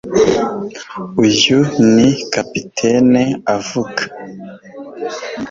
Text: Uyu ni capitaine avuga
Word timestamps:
Uyu 1.23 1.57
ni 1.93 2.09
capitaine 2.33 3.23
avuga 3.55 4.01